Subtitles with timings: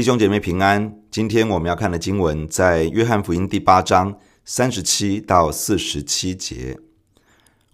[0.00, 6.78] 弟兄姐妹平安，今天我们要看的经文在约翰福音第八章三十七到四十七节。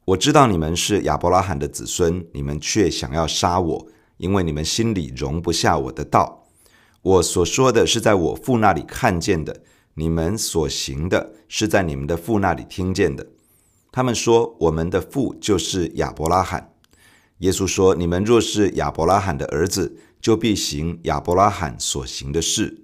[0.07, 3.87] 我知道你们是亚伯拉罕的子孙，你们却想要杀我，
[4.17, 6.49] 因为你们心里容不下我的道。
[7.03, 9.63] 我所说的是在我父那里看见的，
[9.95, 13.25] 你们所行的是在你们的父那里听见的。
[13.93, 16.73] 他们说，我们的父就是亚伯拉罕。
[17.39, 22.83] 耶稣说：你们若是亚伯拉罕的儿子，就必行亚伯拉罕所行的事。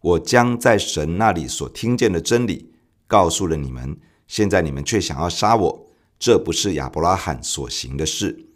[0.00, 2.72] 我将在神那里所听见的真理
[3.06, 3.96] 告诉了你们，
[4.26, 5.86] 现在你们却想要杀我，
[6.18, 8.46] 这不是亚伯拉罕所行的事。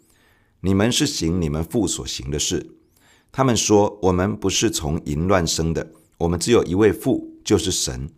[0.59, 2.75] 你们是行你们父所行的事。
[3.31, 8.09] 他们说：我们不是从淫乱生的，我们只有一位父，就是神。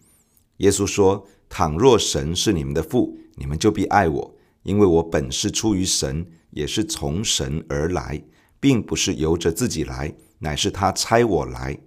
[0.57, 8.23] 耶稣说：倘若神是你们的父，你们就必爱我，因为我本是出于神，也是从神而来。
[8.59, 11.79] 并不是由着自己来，乃是他差我来。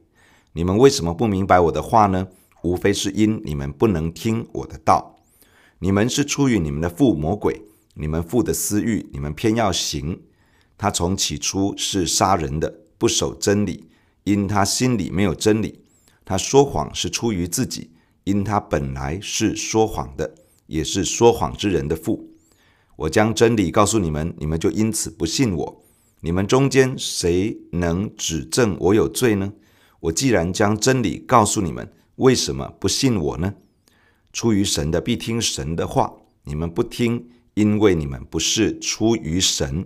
[0.52, 2.28] 你们为什么不明白我的话呢？
[2.62, 5.16] 无非是因你们不能听我的道。
[5.80, 7.62] 你们是出于你们的父魔鬼，
[7.94, 10.22] 你们父的私欲，你们偏要行。
[10.78, 13.88] 他从起初是杀人的，不守真理，
[14.24, 15.80] 因他心里没有真理。
[16.24, 17.90] 他说谎是出于自己，
[18.22, 20.34] 因他本来是说谎的，
[20.68, 22.30] 也是说谎之人的父。
[22.94, 25.81] 我将真理告诉你们，你们就因此不信我。
[26.24, 29.54] 你们中间谁能指证我有罪呢？
[29.98, 33.54] 我既然将真理告诉你们，为什么不信我呢？
[34.32, 36.12] 出于神的必听神的话，
[36.44, 39.84] 你们不听，因为你们不是出于神。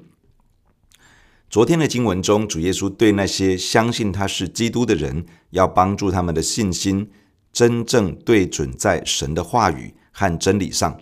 [1.48, 7.08] 昨天的经文中，主耶稣对那些相信他是基督的人，要帮助他们的信心
[7.50, 11.00] 真正对准在神的话语和真理上，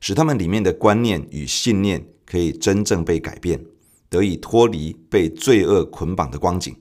[0.00, 3.64] 使他们里面的观念与信念可以真正被改变。
[4.12, 6.76] 得以脱离被罪恶捆绑的光景，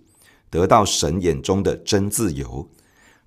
[0.49, 2.69] 得到神眼中的真自由。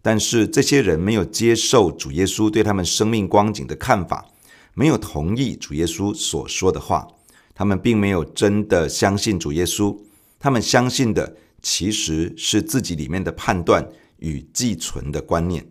[0.02, 4.26] 但是这些人没有接受主耶稣对他们生命光景的看法，
[4.74, 7.08] 没有同意主耶稣所说的话，
[7.54, 9.98] 他们并没有真的相信主耶稣。
[10.38, 13.88] 他们相信的其实是自己里面的判断
[14.18, 15.66] 与寄存的观念。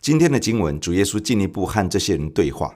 [0.00, 2.74] 今天的经文，主耶稣进一步和这些人对话。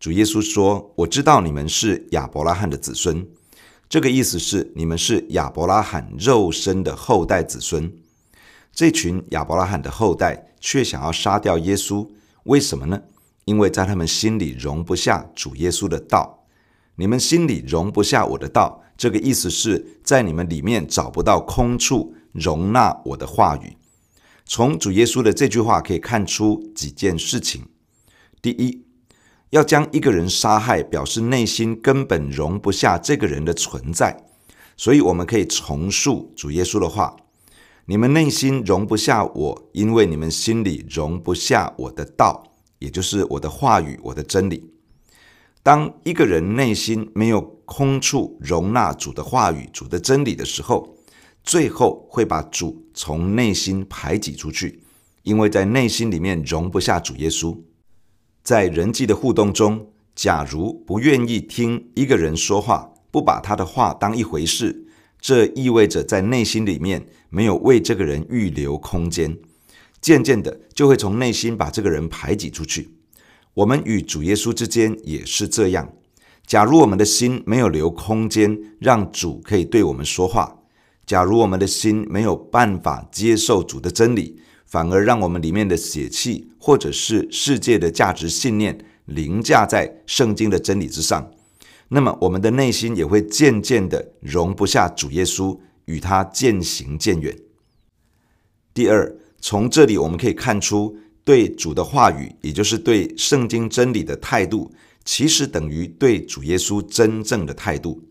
[0.00, 3.28] 主耶稣说：“我知道你们是亚伯拉罕的子孙。”
[3.88, 7.92] 这个意思是，你们是亚伯拉罕肉身的后代子孙。
[8.72, 12.08] 这群亚伯拉罕的后代却想要杀掉耶稣，
[12.44, 13.02] 为什么呢？
[13.44, 16.46] 因为在他们心里容不下主耶稣的道。
[16.96, 23.76] 你们心里容不下我的道，这个意思是在你们里面找不到空处容纳我的话语。
[24.44, 27.66] 从主耶稣的这句话可以看出几件事情。
[28.42, 28.85] 第一，
[29.50, 34.24] 要将一个人杀害，表示内心根本容不下这个人的存在，
[34.76, 37.16] 所以我们可以重述主耶稣的话：
[37.86, 42.42] 你们内心容不下我，因为你们心里容不下我的道，
[42.80, 44.72] 也就是我的话语、我的真理。
[45.62, 50.96] 当一个人内心没有空处容纳主的话语、主的真理的时候，
[51.44, 54.82] 最后会把主从内心排挤出去，
[55.22, 57.56] 因为在内心里面容不下主耶稣。
[58.46, 64.86] 在人际的互动中，假如不愿意听一个人说话，不把他的话当一回事，
[65.20, 69.36] 这意味着在内心里面没有为这个人预留空间，
[70.00, 72.90] 渐渐的就会从内心把这个人排挤出去。
[73.52, 75.92] 我们与主耶稣之间也是这样。
[76.46, 80.62] 假如我们的心没有留空间，让主可以对我们说话；
[81.04, 91.30] 假如我们的心没有办法接受主的真理，反而让我们里面的血气，或者是世界的价值信念凌驾在圣经的真理之上，
[91.88, 97.36] 那么我们的内心也会渐渐的容不下主耶稣，与他渐行渐远。
[98.74, 104.72] 第二，从这里我们可以看出，对主的话语，也就是对圣经真理的态度，
[105.04, 108.02] 其实等于对主耶稣真正的态度。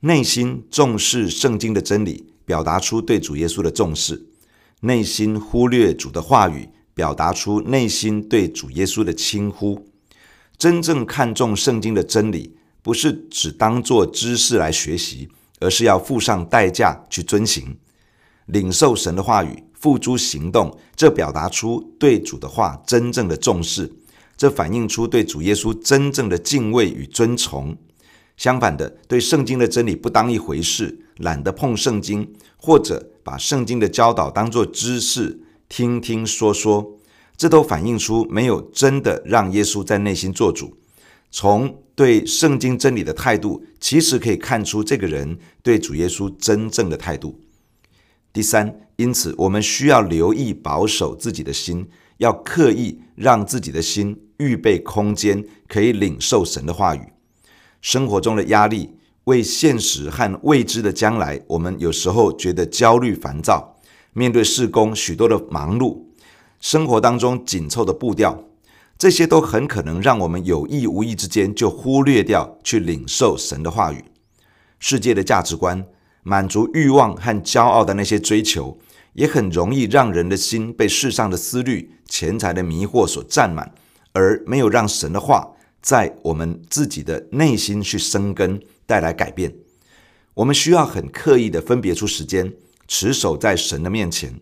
[0.00, 4.26] 内心重视圣经的真理，表达出对主耶稣的重视。
[4.80, 9.86] 内心忽略主的话语，表达出内心对主耶稣的轻忽。
[10.56, 15.28] 真正看重圣经的真理，不是只当作知识来学习，
[15.60, 17.76] 而是要付上代价去遵行。
[18.46, 23.92] 领受神的话语，付诸行动，这表达出对主的话真正的重视，
[24.36, 27.76] 这反映出对主耶稣真正的敬畏与尊崇。
[28.36, 36.98] 相反的，对圣经的真理不当一回事，懒得碰圣经，或者把圣经的教导当作知识，听听说说，
[37.36, 40.76] 这都反映出没有真的让耶稣在内心做主。
[41.30, 47.38] 从对圣经真理的态度，其实可以看出这个人对主耶稣真正的态度。
[48.32, 51.88] 第三，因此我们需要留意保守自己的心，
[52.18, 57.00] 要刻意让自己的心预备空间，可以领受神的话语。
[57.80, 58.90] 生活中的压力，
[59.30, 63.76] 为现实和未知的将来，我们有时候觉得焦虑烦躁。
[64.12, 66.00] 面对事工许多的忙碌，
[66.60, 68.42] 生活当中紧凑的步调，
[68.98, 74.04] 这些都很可能让我们有意无意之间就忽略掉去领受神的话语。
[74.80, 75.86] 世界的价值观。
[76.22, 78.76] 满足欲望和骄傲的那些追求，
[79.14, 83.72] 也很容易让人的心被世上的思虑、钱财的迷惑所占满，
[84.12, 88.60] 而没有让神的话在我们自己的内心去生根，
[88.90, 89.54] 带来改变。
[90.34, 92.52] 我们需要很刻意的分别出时间，
[92.88, 94.40] 持守在神的面前，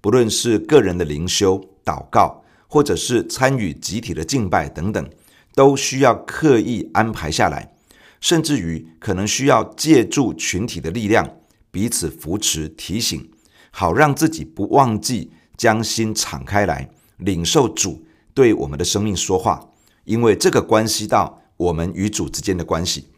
[0.00, 5.10] 不论是个人的灵修、祷告，或者是参与集体的敬拜等等，
[5.56, 7.74] 都需要刻意安排下来。
[8.20, 11.28] 甚至于可能需要借助群体的力量，
[11.72, 13.28] 彼此扶持、提醒，
[13.72, 19.70] 好让自己不忘记将心敞开来，领受主对我们的生命说话，
[20.04, 23.08] 因为这个关系到我们与主之间的关系。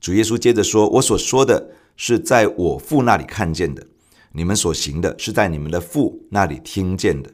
[0.00, 3.86] 主耶稣接着说：“我所说的是在我父那里看见的，
[4.32, 7.30] 你们所行的是在你们的父那里听见的。”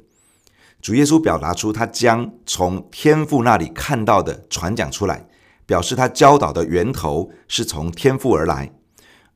[0.81, 5.29] 主耶稣表达出他将从天父那里看到的传讲出来。
[5.67, 8.71] 表示他教导的源头是从天父而来，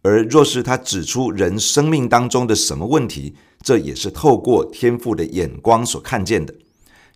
[0.02, 6.54] 而若是他指出人生命当中的什么问题，这也是透过天父的眼光所看见的。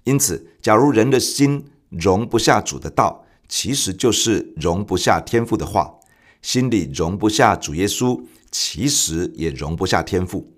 [0.04, 6.00] 因此，假如人的心容不下主的道，其实就是容不下天父的话；
[6.42, 10.52] 心里容不下主耶稣，其实也容不下天父。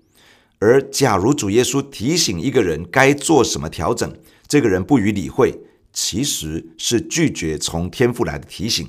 [0.59, 4.13] 而假如主耶稣提醒一个人该做什么调整，
[4.47, 5.57] 这个人不予理会。
[5.97, 8.85] 其实是拒绝从天父来的提醒，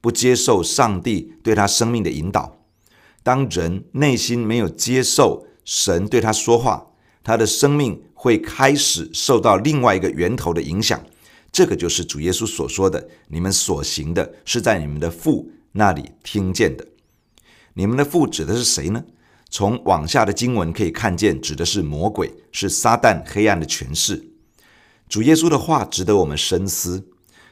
[0.00, 2.58] 不接受上帝对他生命的引导。
[3.22, 6.88] 当人内心没有接受神对他说话，
[7.22, 11.00] 他的生命会开始受到另外一个源头的影响。
[11.52, 16.86] 这个就是主耶稣所说的：“你们所行的是在你们的父那里听见的。”
[17.74, 19.04] 你们的父指的是谁呢？
[19.50, 24.30] 从往下的经文可以看见，指的是魔鬼，是撒旦黑暗的权势。
[25.08, 27.08] 主耶稣的话值得我们深思。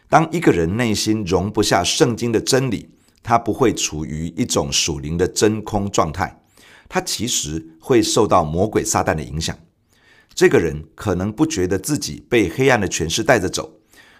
[0.09, 2.91] 当一个人内心容不下圣经的真理，
[3.23, 6.43] 他不会处于一种属灵的真空状态，
[6.89, 9.57] 他其实会受到魔鬼撒旦的影响。
[10.35, 13.76] 这个人可能不觉得自己被黑暗的权势带着走，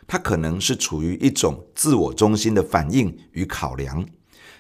[0.07, 4.07] 他可能是处于一种自我中心的反应与考量，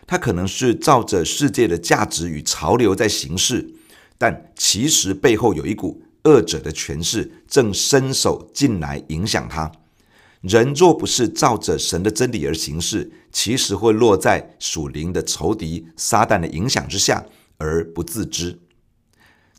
[0.06, 3.74] 他可能是照着世界的价值与潮流在行事，
[4.18, 6.02] 但其实背后有一股。
[6.26, 9.70] 恶者的权势正伸手进来影响他。
[10.40, 17.24] 人若不是照着神的真理而行事，其实会落在属灵的仇敌撒旦的影响之下
[17.58, 18.58] 而不自知。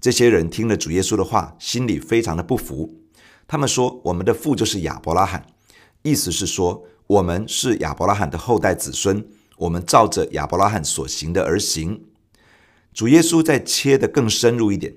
[0.02, 3.00] 这些人听了主耶稣的话，心里非常的不服。
[3.48, 5.46] 他们说：“我们的父就是亚伯拉罕。”
[6.04, 9.26] 意思是说，我们是亚伯拉罕的后代子孙，
[9.58, 12.04] 我们照着亚伯拉罕所行的而行。
[12.94, 14.96] 主耶稣再切得更深入一点。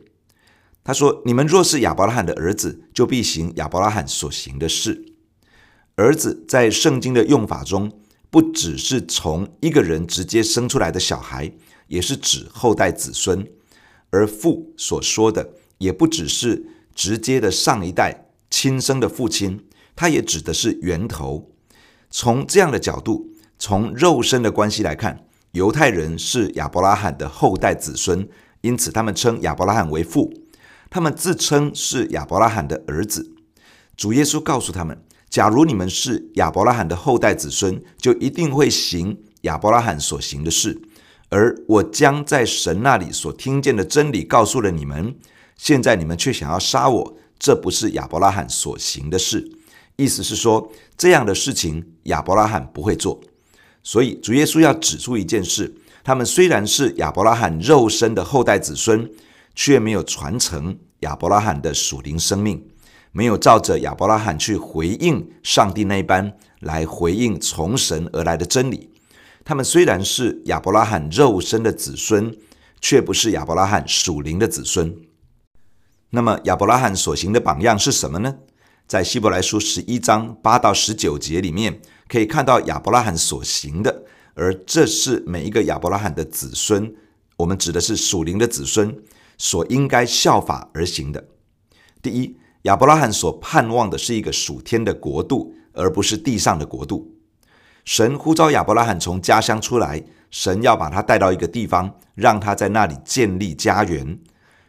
[0.83, 5.05] 他说：“你们若是亚伯拉罕的儿子，就必行亚伯拉罕所行的事。
[5.97, 7.93] 儿子在圣经的用法中，
[8.31, 11.53] 不只是从一个人直接生出来的小孩，
[11.89, 13.45] 也是指后代子孙；
[14.09, 16.65] 而父所说的，也不只是
[16.95, 19.67] 直接的上一代亲生的父亲，
[20.01, 21.51] 他也指的是源头。
[22.09, 28.27] 从这样的角度，从肉身的关系来看，犹太人是亚伯拉罕的后代子孙，
[28.63, 30.33] 因此他们称亚伯拉罕为父。”
[30.89, 33.31] 他们自称是亚伯拉罕的儿子。
[33.95, 40.81] 主耶稣告诉他们：“假如你们是亚伯拉罕的后代子孙，就一定会行亚伯拉罕所行的事。
[41.29, 45.15] 而我将在神那里所听见的真理告诉了你们。
[45.59, 49.60] 现在你们却想要杀我，这不是亚伯拉罕所行的事。
[50.01, 53.21] 意思是说，这样的事情亚伯拉罕不会做。
[53.83, 59.09] 所以主耶稣要指出一件事：他们虽然是亚伯拉罕肉身的后代子孙。”
[59.53, 62.65] 却没有传承亚伯拉罕的属灵生命，
[63.13, 68.89] 没有照着亚伯拉罕去回应上帝那一般来回应从神而来的真理。
[69.45, 72.35] 他们虽然是亚伯拉罕肉身的子孙，
[72.81, 74.97] 却不是亚伯拉罕属灵的子孙。
[76.11, 78.37] 那么亚伯拉罕所行的榜样是什么呢？
[78.91, 84.03] 在希伯来书十一章八到十九节里面，可以看到亚伯拉罕所行的，
[84.35, 86.93] 而这是每一个亚伯拉罕的子孙，
[87.37, 89.01] 我们指的是属灵的子孙。
[89.39, 91.25] 所应该效法而行的。
[92.03, 97.15] 第一，亚伯拉罕所盼望的是一个属天的国度，而不是地上的国度。
[97.85, 104.19] 神呼召亚伯拉罕从家乡出来，神要把他带到一个地方，让他在那里建立家园。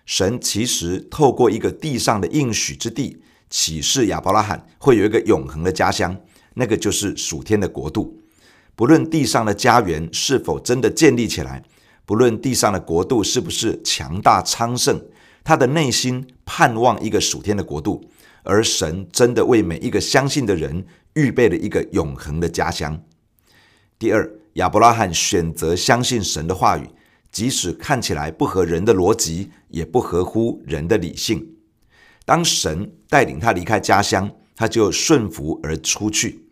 [0.06, 6.18] 神其实透过一个地上的应许之地，启示亚伯拉罕会有一个永恒的家乡，
[6.56, 8.18] 那个就是属天的国度。
[8.76, 11.62] 不论地上的家园是否真的建立起来，
[12.06, 15.00] 不论地上的国度是不是强大昌盛，
[15.44, 18.10] 他的内心盼望一个属天的国度，
[18.44, 23.00] 而神真的为每一个相信的人预备了一个永恒的家乡。
[24.00, 26.88] 第二，亚伯拉罕选择相信神的话语，
[27.32, 31.46] 即使看起来不合人的逻辑，也不合乎人的理性。
[32.32, 36.46] 当神带领他离开家乡，他就顺服而出去。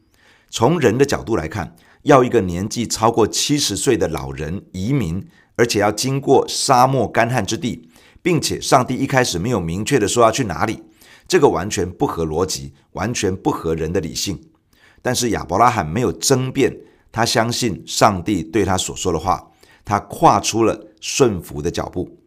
[0.49, 7.87] 从人的角度来看，要一个年纪超过七十岁的老人移民，而且要经过沙漠干旱之地，
[8.21, 10.83] 并且上帝一开始没有明确的说要去哪里，
[11.29, 14.37] 这个完全不合逻辑，完全不合人的理性。
[15.01, 16.77] 但是亚伯拉罕没有争辩，
[17.09, 19.49] 他相信上帝对他所说的话，
[19.85, 22.19] 他跨出了顺服的脚步。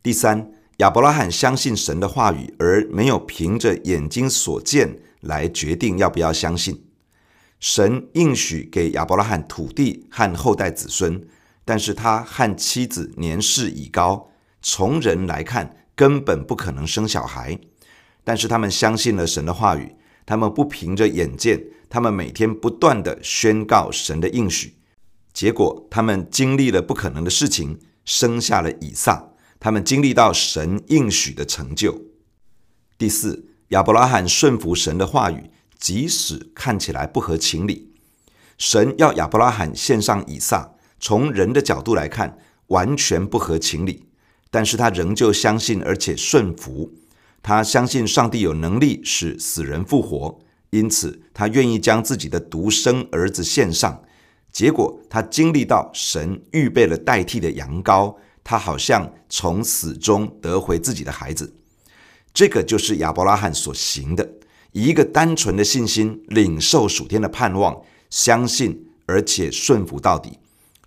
[0.00, 0.48] 第三，
[0.82, 6.86] 亚伯拉罕相信神的话语，而没有凭着眼睛所见来决定要不要相信。
[7.60, 11.24] 神应许给亚伯拉罕土地和后代子孙，
[11.64, 17.56] 但是他和妻子年事已高，从人来看根本不可能生小孩。
[18.24, 19.94] 但是他们相信了神的话语，
[20.26, 24.74] 他们不凭着眼见，他们每天不断地宣告神的应许。
[25.32, 29.28] 结果他们经历了不可能的事情，生下了以撒。
[29.62, 31.96] 他们经历到神应许的成就。
[32.98, 35.50] 第四，亚伯拉罕顺服神的话语。
[35.78, 37.90] 即使看起来不合情理，
[38.56, 42.38] 神要亚伯拉罕献上以撒，从人的角度来看
[42.68, 44.04] 完全不合情理，
[44.48, 46.92] 但是他仍旧相信而且顺服。
[47.42, 50.38] 他相信上帝有能力使死人复活，
[50.70, 54.04] 因此他愿意将自己的独生儿子献上。
[54.52, 58.14] 结果他经历到神预备了代替的羊羔，
[58.44, 61.54] 他好像从死中得回自己的孩子。
[62.34, 64.28] 这个就是亚伯拉罕所行的。
[64.72, 70.38] 以一个单纯的信心领受属天的盼望，相信而且顺服到底，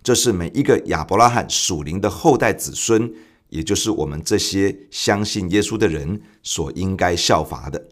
[0.02, 3.12] 这是每一个亚伯拉罕属灵的后代子孙，
[3.48, 7.86] 也就是我们这些相信耶稣的人所应该效法的。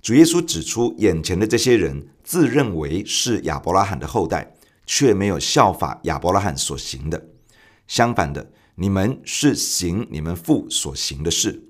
[0.00, 4.54] 主耶稣指出，眼前的这些人自认为是亚伯拉罕的后代，
[4.86, 7.26] 却没有效法亚伯拉罕所行的。
[7.86, 11.62] 相反的，你们是行你们父所行的事，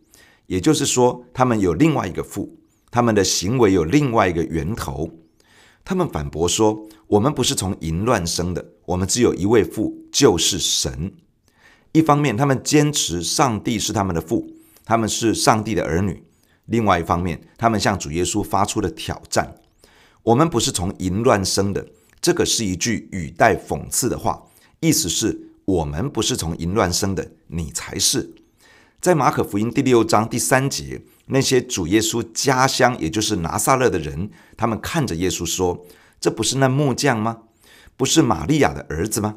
[0.47, 2.59] 也就是说，他们有另外一个父。
[2.91, 5.11] 他们的行为有另外一个源头，
[5.85, 11.13] 他们反驳说：“我们不是从淫乱生的，我们只有一位父，就是神。”
[11.91, 14.49] 一方面，他们坚持上帝是他们的父，
[14.85, 16.23] 他们是上帝的儿女；
[16.67, 19.57] 另外一方面，他们向主耶稣发出了挑战
[20.23, 21.85] ：“我们不是从淫乱生的。”
[22.23, 24.47] 这个是一句语带讽刺的话，
[24.79, 28.35] 意思是我们不是从淫乱生的，你才是。
[29.01, 31.03] 在马可福音第六章第三节。
[31.27, 35.87] 那些主耶稣家乡，也就是拿撒勒的人，他们看着耶稣说
[36.21, 37.39] ：“这不是那木匠吗？
[37.97, 39.37] 不是玛利亚的儿子吗？”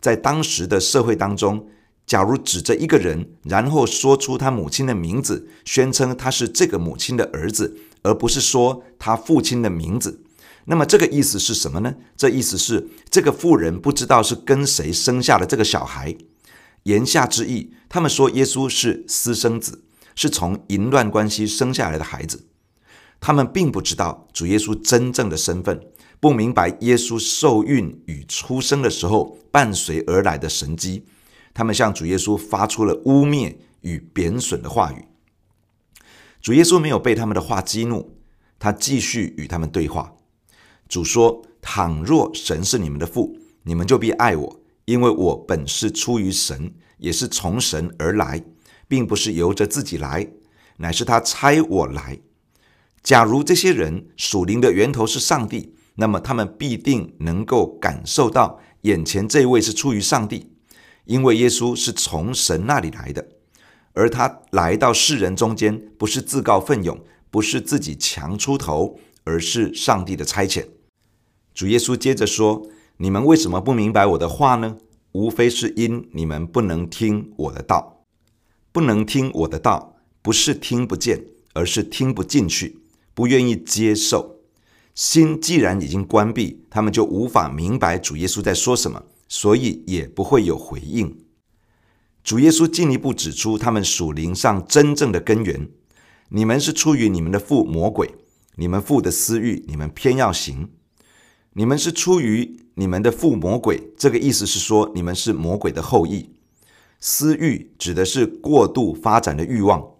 [0.00, 1.66] 在当时的社会当中，
[2.06, 10.22] 假如指着一个人，然后说出他母亲的名字，宣称他是这个母亲的儿子，而不是说他父亲的名字，
[10.68, 11.94] 那么这个意思是什么呢？
[12.16, 16.16] 这意思是这个妇人不知道是跟谁生下了这个小孩。
[16.84, 19.84] 言下之意，他们说耶稣是私生子。
[20.20, 22.48] 是从淫乱关系生下来的孩子，
[23.20, 25.80] 他们并不知道主耶稣真正的身份，
[26.18, 31.04] 不明白耶稣受孕与出生的时候伴随而来的神迹，
[31.54, 35.04] 他们向主耶稣发出了污蔑与贬损的话语。
[36.42, 38.18] 主耶稣没有被他们的话激怒，
[38.58, 40.16] 他继续与他们对话。
[40.88, 48.44] 主说：“倘若神是你们的父，你们就必爱我，因为我本是出于神，也是从神而来。”
[48.90, 50.30] 并不是由着自己来，
[50.78, 52.20] 乃是他差我来。
[53.02, 60.54] 假如这些人属灵的源头是上帝，那么他们必定能够感受到眼前这位是出于上帝，
[61.04, 63.28] 因为耶稣是从神那里来的，
[63.92, 66.98] 而他来到世人中间，不是自告奋勇，
[67.30, 70.64] 不是自己强出头，而是上帝的差遣。
[71.58, 74.76] 主耶稣接着说：“你们为什么不明白我的话呢？
[75.10, 78.04] 无非是因你们不能听我的道。”
[78.70, 81.24] 不能听我的道，不是听不见，
[81.54, 82.78] 而是听不进去，
[83.12, 84.36] 不愿意接受。
[84.94, 91.24] 心既然已经关闭，他们就无法明白主耶稣在说什么，所以也不会有回应。
[92.22, 95.68] 主耶稣进一步指出他们属灵上真正的根源：
[96.28, 98.14] 你们是出于你们的父魔鬼，
[98.54, 100.68] 你们父的私欲，你们偏要行。
[101.54, 103.92] 你们是出于你们的父魔鬼。
[103.96, 106.30] 这个意思是说，你们是魔鬼的后裔。
[107.00, 109.94] 私欲指的是过度发展的欲望。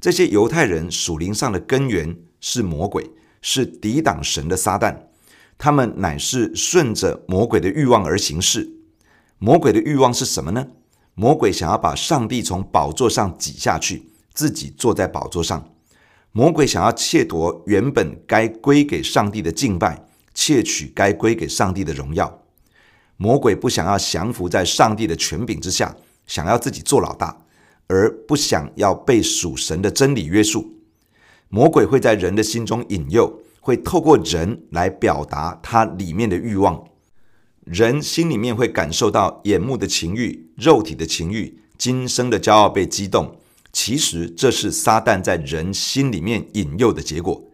[0.00, 3.10] 这些犹太人属灵上的根源是魔鬼，
[3.40, 4.96] 是抵挡神的撒旦。
[5.56, 8.70] 他们乃是顺着魔鬼的欲望而行事。
[9.38, 10.66] 魔鬼的欲望是什么呢？
[11.14, 15.70] 魔鬼想要把上帝从宝座上挤下去，自己坐在宝座上。
[16.32, 22.42] 魔鬼想要窃夺原本该归给上帝的敬拜，窃取该归给上帝的荣耀。
[23.16, 27.38] 魔鬼不想要降服在上帝的权柄之下，想要自己做老大，
[27.86, 30.74] 而不想要被属神的真理约束。
[31.48, 36.88] 魔鬼会在人的心中引诱，会透过人来表达他里面的欲望。
[37.64, 43.38] 人心里面会感受到眼目的情欲、肉体的情欲、今生的骄傲被激动。
[43.72, 47.44] 其实这是撒旦在人心里面引诱的结果。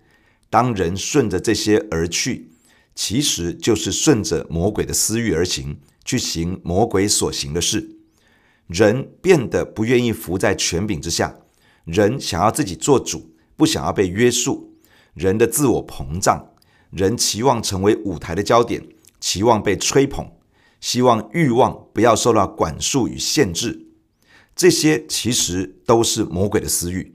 [0.48, 2.49] 当人顺着这些而去，
[3.02, 7.96] 其实就是顺着魔鬼的私欲而行，去行魔鬼所行的事。
[8.66, 11.34] 人变得不愿意服在权柄之下，
[11.86, 14.76] 人想要自己做主，不想要被约束。
[15.14, 16.52] 人的自我膨胀，
[16.90, 18.86] 人期望成为舞台的焦点。
[19.18, 20.32] 期望被吹捧，
[20.78, 23.86] 希望欲望不要受到管束与限制，
[24.54, 27.14] 这些其实都是魔鬼的私欲。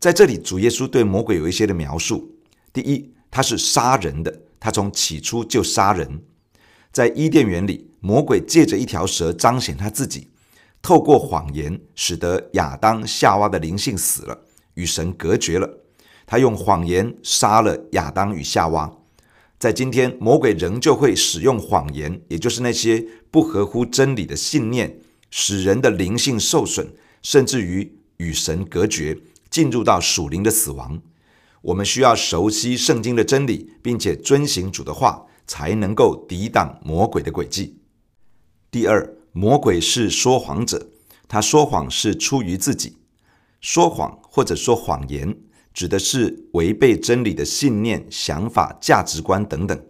[0.00, 2.36] 在这里，主耶稣对魔鬼有一些的描述。
[2.72, 6.22] 第一，他是杀人的，他从起初就杀人。
[6.92, 10.30] 在伊甸园里，魔鬼借着一条蛇彰显他自己，
[10.82, 15.68] 透过谎言使得亚当夏娃的灵性死了，与神隔绝了。
[16.26, 18.92] 他用谎言杀了亚当与夏娃。
[19.58, 24.98] 在今天，魔鬼仍旧会使用谎言，也就是那些不合乎真理的信念，
[25.30, 26.88] 使人的灵性受损，
[27.22, 29.18] 甚至于与神隔绝，
[29.50, 31.00] 进入到属灵的死亡。
[31.62, 37.78] 我们需要熟悉圣经的真理，并且遵行主的话，才能够抵挡魔鬼的诡计。
[38.70, 40.88] 第二，魔鬼是说谎者，
[41.26, 42.98] 他说谎是出于自己，
[43.60, 45.36] 说谎或者说谎言。
[45.74, 49.80] 指的是违背真理的信念、想法、价值观等等。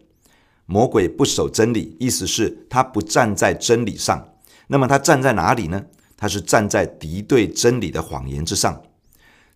[0.67, 4.35] 魔鬼不守真理，意思是他不站在真理上。
[4.67, 5.87] 那么他站在哪里呢？
[6.15, 8.83] 他是站在敌对真理的谎言之上。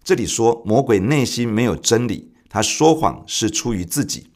[0.05, 4.27] 这里说魔鬼内心没有真理，他说谎是出于自己，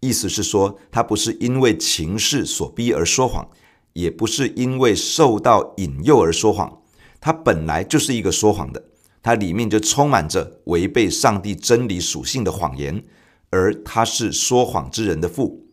[0.00, 3.48] 意思是说他不是因为情势所逼而说谎，
[3.92, 6.80] 也不是因为受到引诱而说谎，
[7.20, 8.84] 他本来就是一个说谎的。
[9.20, 13.02] 它里面就充满着违背上帝真理属性的谎言，
[13.50, 15.66] 而他是说谎之人的父。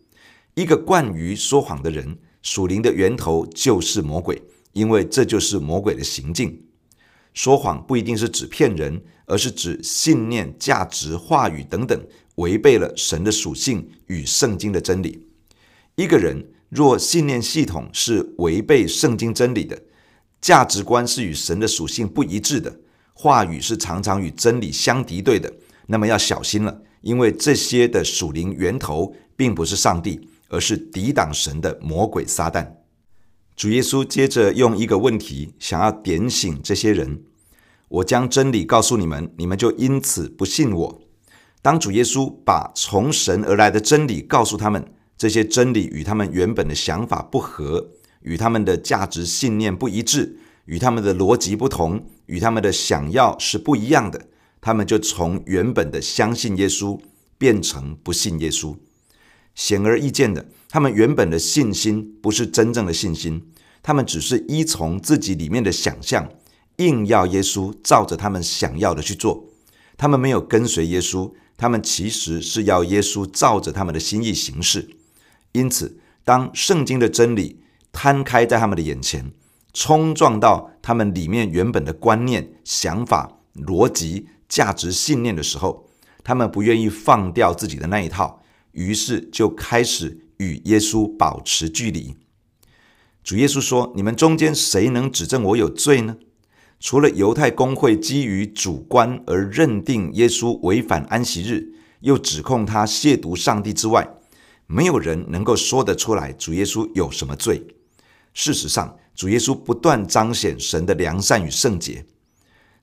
[0.55, 6.62] 一个惯于说谎的人，属灵的源头就是魔鬼，因为这就是魔鬼的行径。
[7.33, 11.99] 说谎不一定是指骗人，而是指信念、价值、话语等等
[12.35, 15.27] 违背了神的属性与圣经的真理。
[15.95, 19.81] 一个人若信念系统是违背圣经真理的，
[20.41, 22.79] 价值观是与神的属性不一致的。
[23.13, 25.53] 话语是常常与真理相敌对的，
[25.87, 32.67] 那么要小心了，因为这些的属灵源头并不是上帝，而是抵挡神的魔鬼撒旦。
[33.55, 37.21] 主耶稣接着用一个问题想要点醒这些人：
[37.87, 41.01] 我将真理告诉你们，你们就因此不信我。
[41.61, 44.83] 当主耶稣把从神而来的真理告诉他们，
[45.17, 50.39] 这些真理与他们原本的想法不合，与他们的价值信念不一致。
[50.65, 54.27] 与他们的逻辑不同，与他们的想要是不一样的，
[54.61, 56.97] 他们就从原本的相信耶稣
[57.37, 58.77] 变成不信耶稣。
[59.53, 63.45] 显而易见的，他们原本的信心不是真正的信心，
[63.83, 66.27] 他们只是依从自己里面的想象，
[66.77, 69.45] 硬要耶稣照着他们想要的去做。
[69.97, 74.89] 他们没有跟随耶稣，他们其实是要耶稣照着他们的心意行事。
[75.51, 77.59] 因此，当圣经的真理
[77.91, 79.31] 摊开在他们的眼前，
[79.73, 85.87] 冲撞到他们里面原本的观念、想法、逻辑、价值信念的时候，
[86.23, 92.13] 他们不愿意放掉自己的那一套，于是就开始与耶稣保持距离。
[93.23, 96.17] 主耶稣说：“你们中间谁能指证我有罪呢？
[96.79, 104.17] 除了犹太公会基于主观而认定耶稣违反安息日，又指控他亵渎上帝之外，
[104.67, 107.65] 没有人能够说得出来主耶稣有什么罪。
[108.33, 112.03] 事实上。”主耶稣不断彰显神的良善与圣洁。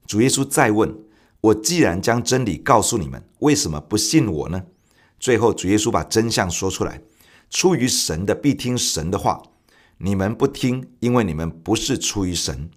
[0.07, 0.96] 主耶稣再问
[1.42, 4.62] ：“我既然将真理告诉你们，为什么不信我呢？”
[5.18, 7.03] 最后，主耶稣把真相说出来
[7.50, 9.42] ：“出于神的必听神的话，
[9.98, 12.70] 你们不听，因为你们不是出于神。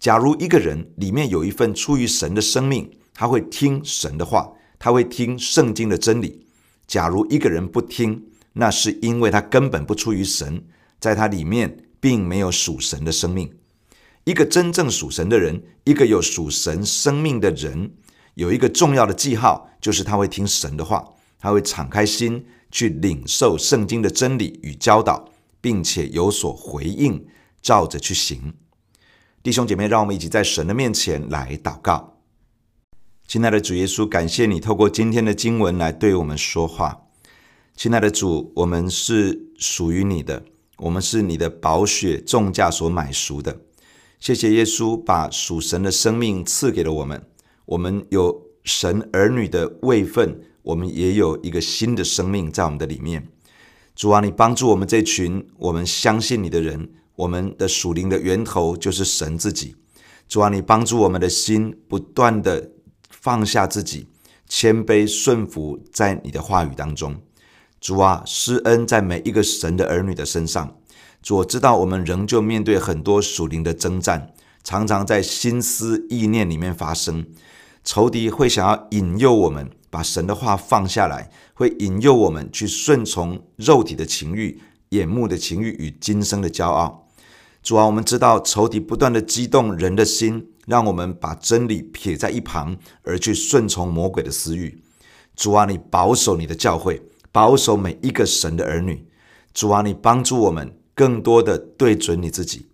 [0.00, 6.44] 假如一个人里面有一份出于神的生命，他会听神的话，他会听圣经的真理。
[6.86, 10.64] 假如一个人不听，那是因为他根本不出于神，
[10.98, 13.50] 在他里面并没有属神的生命。
[14.24, 17.92] 一个真正属神的人，一个有属神生命的人，
[18.34, 22.44] 有一个重要的记号，就是他会听神的话，他会敞开心
[22.74, 27.24] 去领受圣经的真理与教导，并且有所回应，
[27.62, 28.52] 照着去行。
[29.44, 32.18] 弟兄姐妹，让我们一起在神的面前来祷告。
[33.28, 37.06] 亲爱的主耶稣，感谢你透过今天的经文来对我们说话。
[37.76, 40.44] 亲爱的主，我们是属于你的，
[40.78, 43.60] 我们是你的宝血重价所买赎的。
[44.18, 47.24] 谢谢耶稣把属神的生命赐给了我们，
[47.66, 53.28] 我们有神儿女的位分，我们也有一个新的生命在我们的里面。
[53.94, 59.76] 主啊，你帮助我们这群我们相信你的人，我们的属灵的源头就是神自己。
[60.26, 62.70] 主啊，你帮助我们的心不断的
[63.10, 64.08] 放下自己，
[64.48, 67.20] 谦卑顺服在你的话语当中。
[67.78, 70.78] 主啊，施恩在每一个神的儿女的身上。
[71.22, 74.32] 主，我知道我们仍旧面对很多属灵的征战，
[74.64, 77.26] 常常在心思意念里面发生。
[77.84, 87.06] 仇敌会想要引诱我们把神的话放下来，会引诱我们去顺从肉体的情欲、眼目的情欲与今生的骄傲。
[87.62, 94.82] 主啊，我们知道仇敌不断的激动人的心，让我们把真理撇在一旁，而去顺从魔鬼的私欲。
[95.36, 99.06] 主啊，你保守你的教会，保守每一个神的儿女。
[99.52, 100.76] 主啊，你帮助我们。
[100.96, 102.68] 更多的对准你自己，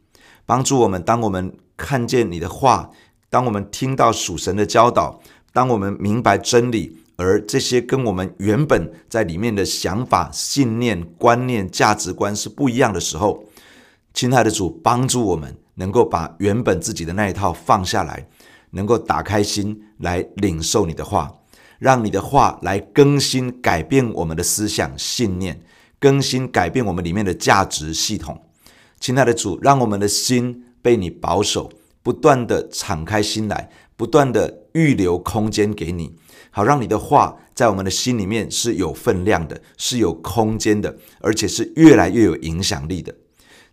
[0.44, 1.02] 帮助我们。
[1.02, 2.90] 当我们看见你的话，
[3.30, 13.44] 当我们听到属神的教导，当我们明白真理，而这些跟我们原本在里面的想法、信念、观念、价值观是不一样的时候，
[14.12, 18.26] 亲爱的主，帮助我们能够把原本自己的那一套放下来，
[18.72, 21.32] 能够打开心来领受你的话，
[21.78, 25.60] 让你的话来更新、改变我们的思想、信念。
[26.00, 28.40] 更新改变我们里面的价值系统，
[28.98, 31.70] 亲爱的主，让我们的心被你保守，
[32.02, 36.14] 不断的敞开心来，不断的预留空间给你，
[36.50, 43.14] 好让你的话在我们的心里面是有分量的，是有空间的，而且是越来越有影响力的。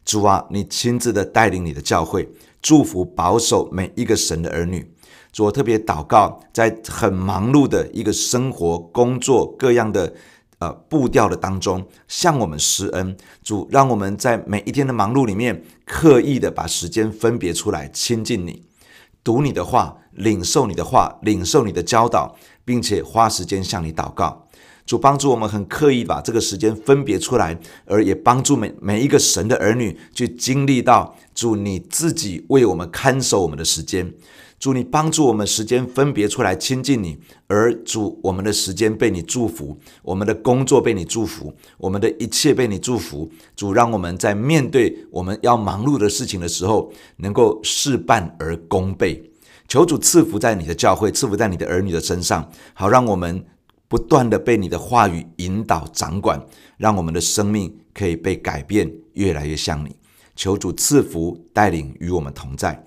[0.04, 2.30] 主啊，你亲自的带领你的教会，
[2.62, 4.94] 祝福保守每一个神的儿女。
[5.32, 10.13] 主，我特别祷告，在很忙碌的一个生活、工作各样的。
[10.60, 18.63] 呃，步调的当中，向我们施恩，主让我们在每一天的忙碌里面，刻意的把时间分别出来亲近你，
[19.24, 24.48] 读你的话，领受你的话，领受你的教导，并且花时间向你祷告。
[24.88, 34.12] 主帮助我们很刻意把这个时间分别出来，而也帮助每每一个神的儿女去经历到主你自己为我们看守我们的时间。
[34.60, 43.30] 主，你帮助我们时间分别出来亲近你，而主，我们的时间被你祝福，我们的工作被你祝福，我们的一切被你祝福。
[43.56, 49.32] 主，让我们在面对我们要忙碌的事情的时候，能够事半而功倍。
[49.67, 53.46] 求主赐福在你的教会，赐福在你的儿女的身上，好让我们
[53.88, 56.43] 不断的被你的话语引导掌管，
[56.78, 59.96] 让我们的生命可以被改变，越来越像你。
[60.36, 62.87] 求主赐福带领与我们同在。